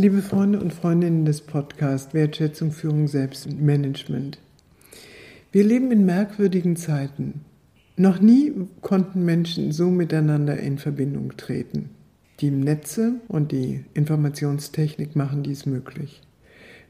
[0.00, 4.38] Liebe Freunde und Freundinnen des Podcasts Wertschätzung, Führung, Selbstmanagement.
[5.52, 7.42] Wir leben in merkwürdigen Zeiten.
[7.98, 8.50] Noch nie
[8.80, 11.90] konnten Menschen so miteinander in Verbindung treten.
[12.40, 16.22] Die Netze und die Informationstechnik machen dies möglich.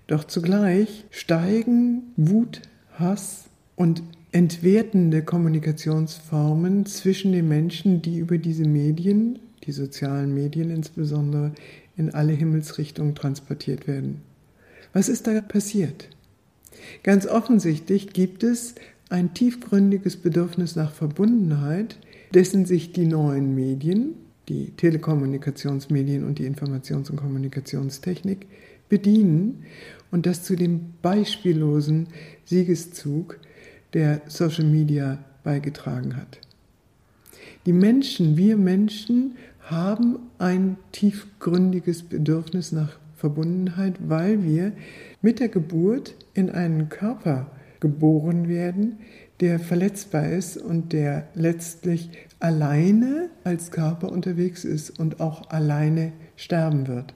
[0.06, 9.40] Doch zugleich steigen Wut, Hass und entwertende Kommunikationsformen zwischen den Menschen, die über diese Medien,
[9.64, 11.50] die sozialen Medien insbesondere,
[11.96, 14.22] in alle Himmelsrichtungen transportiert werden.
[14.92, 16.08] Was ist da passiert?
[17.02, 18.74] Ganz offensichtlich gibt es
[19.08, 21.98] ein tiefgründiges Bedürfnis nach Verbundenheit,
[22.32, 24.14] dessen sich die neuen Medien,
[24.48, 28.46] die Telekommunikationsmedien und die Informations- und Kommunikationstechnik
[28.88, 29.64] bedienen
[30.10, 32.08] und das zu dem beispiellosen
[32.44, 33.38] Siegeszug
[33.92, 36.38] der Social Media beigetragen hat.
[37.66, 39.36] Die Menschen, wir Menschen,
[39.70, 44.72] haben ein tiefgründiges Bedürfnis nach Verbundenheit, weil wir
[45.20, 47.50] mit der Geburt in einen Körper
[47.80, 48.98] geboren werden,
[49.40, 56.88] der verletzbar ist und der letztlich alleine als Körper unterwegs ist und auch alleine sterben
[56.88, 57.14] wird.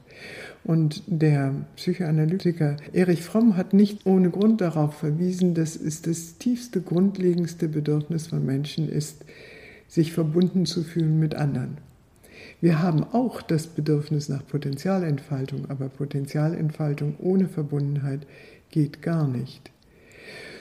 [0.65, 6.81] Und der Psychoanalytiker Erich Fromm hat nicht ohne Grund darauf verwiesen, dass es das tiefste,
[6.81, 9.25] grundlegendste Bedürfnis von Menschen ist,
[9.89, 11.79] sich verbunden zu fühlen mit anderen.
[12.61, 18.27] Wir haben auch das Bedürfnis nach Potenzialentfaltung, aber Potenzialentfaltung ohne Verbundenheit
[18.71, 19.71] geht gar nicht.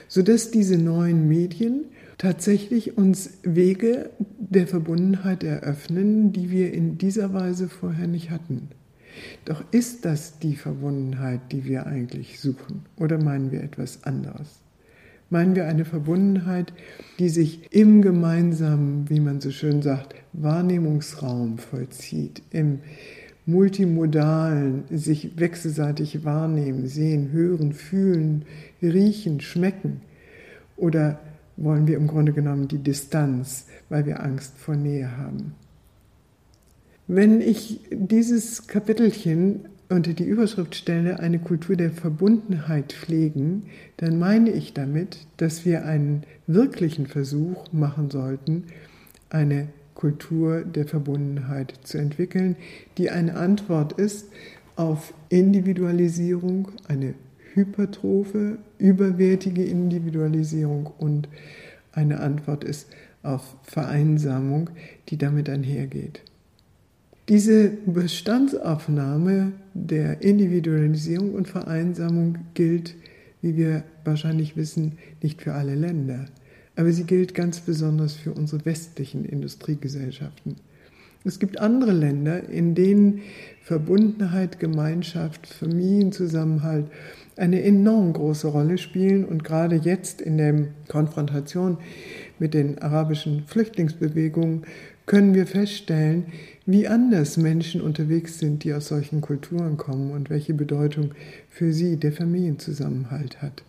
[0.08, 1.86] Sodass diese neuen Medien
[2.18, 8.68] tatsächlich uns Wege der Verbundenheit eröffnen, die wir in dieser Weise vorher nicht hatten.
[9.44, 12.84] Doch ist das die Verbundenheit, die wir eigentlich suchen?
[12.96, 14.63] Oder meinen wir etwas anderes?
[15.34, 16.72] Meinen wir eine Verbundenheit,
[17.18, 22.78] die sich im gemeinsamen, wie man so schön sagt, Wahrnehmungsraum vollzieht, im
[23.44, 28.44] multimodalen, sich wechselseitig wahrnehmen, sehen, hören, fühlen,
[28.80, 30.02] riechen, schmecken?
[30.76, 31.18] Oder
[31.56, 35.56] wollen wir im Grunde genommen die Distanz, weil wir Angst vor Nähe haben?
[37.08, 43.64] Wenn ich dieses Kapitelchen unter die Überschrift stelle, eine Kultur der Verbundenheit pflegen,
[43.96, 48.64] dann meine ich damit, dass wir einen wirklichen Versuch machen sollten,
[49.30, 52.56] eine Kultur der Verbundenheit zu entwickeln,
[52.98, 54.28] die eine Antwort ist
[54.76, 57.14] auf Individualisierung, eine
[57.54, 61.28] hypertrophe, überwertige Individualisierung und
[61.92, 62.88] eine Antwort ist
[63.22, 64.70] auf Vereinsamung,
[65.08, 66.22] die damit einhergeht.
[67.30, 72.96] Diese Bestandsaufnahme der Individualisierung und Vereinsamung gilt,
[73.40, 76.26] wie wir wahrscheinlich wissen, nicht für alle Länder,
[76.76, 80.56] aber sie gilt ganz besonders für unsere westlichen Industriegesellschaften.
[81.24, 83.22] Es gibt andere Länder, in denen
[83.62, 86.90] Verbundenheit, Gemeinschaft, Familienzusammenhalt
[87.36, 91.78] eine enorm große Rolle spielen und gerade jetzt in der Konfrontation
[92.38, 94.64] mit den arabischen Flüchtlingsbewegungen
[95.06, 96.26] können wir feststellen,
[96.66, 101.12] wie anders Menschen unterwegs sind, die aus solchen Kulturen kommen und welche Bedeutung
[101.50, 103.62] für sie der Familienzusammenhalt hat.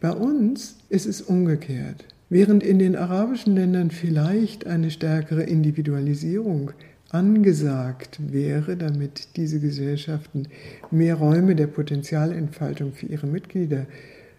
[0.00, 2.04] Bei uns ist es umgekehrt.
[2.28, 6.72] Während in den arabischen Ländern vielleicht eine stärkere Individualisierung
[7.10, 10.48] angesagt wäre, damit diese Gesellschaften
[10.90, 13.86] mehr Räume der Potenzialentfaltung für ihre Mitglieder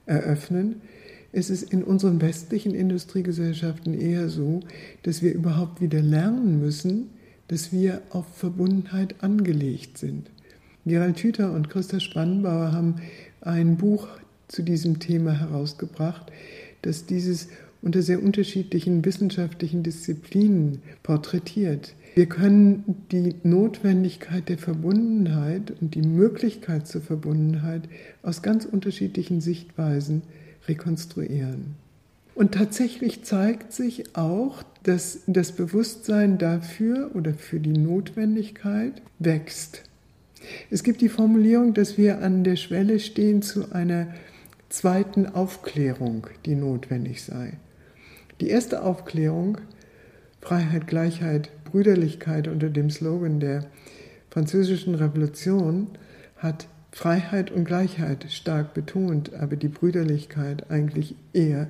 [0.05, 0.81] eröffnen,
[1.35, 4.61] ist es in unseren westlichen Industriegesellschaften eher so,
[5.03, 7.09] dass wir überhaupt wieder lernen müssen,
[7.49, 10.31] dass wir auf Verbundenheit angelegt sind.
[10.85, 12.95] Gerald Hüther und Christa Spannbauer haben
[13.41, 14.07] ein Buch
[14.47, 16.31] zu diesem Thema herausgebracht,
[16.83, 17.49] das dieses
[17.81, 21.95] unter sehr unterschiedlichen wissenschaftlichen Disziplinen porträtiert.
[22.15, 27.83] Wir können die Notwendigkeit der Verbundenheit und die Möglichkeit zur Verbundenheit
[28.23, 30.21] aus ganz unterschiedlichen Sichtweisen
[30.67, 31.75] rekonstruieren.
[32.35, 39.83] Und tatsächlich zeigt sich auch, dass das Bewusstsein dafür oder für die Notwendigkeit wächst.
[40.69, 44.07] Es gibt die Formulierung, dass wir an der Schwelle stehen zu einer
[44.69, 47.53] zweiten Aufklärung, die notwendig sei.
[48.41, 49.57] Die erste Aufklärung,
[50.41, 53.65] Freiheit, Gleichheit, Brüderlichkeit unter dem Slogan der
[54.29, 55.87] französischen Revolution,
[56.37, 61.67] hat Freiheit und Gleichheit stark betont, aber die Brüderlichkeit eigentlich eher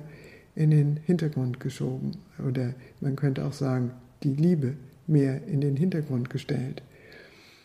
[0.54, 2.12] in den Hintergrund geschoben.
[2.48, 3.90] Oder man könnte auch sagen,
[4.22, 4.74] die Liebe
[5.08, 6.80] mehr in den Hintergrund gestellt.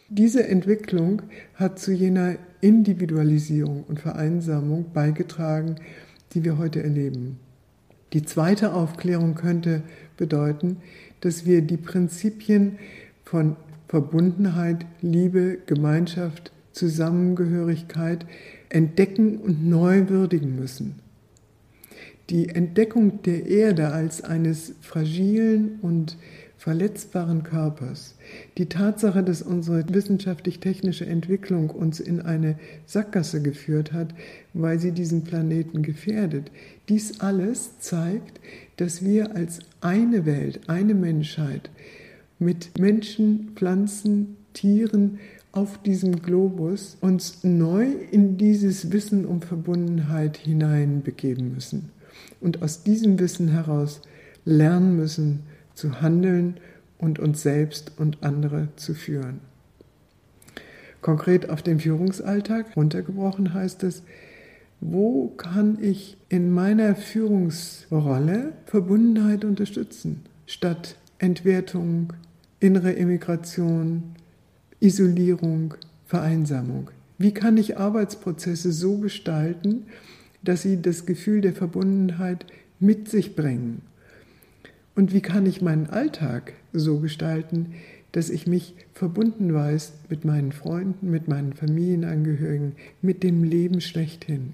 [0.09, 1.21] Diese Entwicklung
[1.53, 5.75] hat zu jener Individualisierung und Vereinsamung beigetragen,
[6.33, 7.37] die wir heute erleben.
[8.13, 9.83] Die zweite Aufklärung könnte
[10.17, 10.77] bedeuten,
[11.19, 12.79] dass wir die Prinzipien
[13.23, 13.55] von
[13.87, 18.25] Verbundenheit, Liebe, Gemeinschaft, Zusammengehörigkeit
[18.69, 20.95] entdecken und neu würdigen müssen.
[22.29, 26.17] Die Entdeckung der Erde als eines fragilen und
[26.61, 28.13] verletzbaren Körpers,
[28.59, 34.13] die Tatsache, dass unsere wissenschaftlich-technische Entwicklung uns in eine Sackgasse geführt hat,
[34.53, 36.51] weil sie diesen Planeten gefährdet,
[36.87, 38.39] dies alles zeigt,
[38.77, 41.71] dass wir als eine Welt, eine Menschheit
[42.37, 45.17] mit Menschen, Pflanzen, Tieren
[45.51, 51.91] auf diesem Globus uns neu in dieses Wissen um Verbundenheit hineinbegeben müssen
[52.39, 54.01] und aus diesem Wissen heraus
[54.45, 55.43] lernen müssen,
[55.73, 56.55] zu handeln
[56.97, 59.39] und uns selbst und andere zu führen.
[61.01, 64.03] Konkret auf den Führungsalltag runtergebrochen heißt es,
[64.79, 72.13] wo kann ich in meiner Führungsrolle Verbundenheit unterstützen, statt Entwertung,
[72.59, 74.15] innere Immigration,
[74.81, 75.75] Isolierung,
[76.05, 76.91] Vereinsamung?
[77.17, 79.85] Wie kann ich Arbeitsprozesse so gestalten,
[80.43, 82.45] dass sie das Gefühl der Verbundenheit
[82.79, 83.83] mit sich bringen
[84.95, 87.73] und wie kann ich meinen Alltag so gestalten,
[88.11, 94.53] dass ich mich verbunden weiß mit meinen Freunden, mit meinen Familienangehörigen, mit dem Leben schlechthin.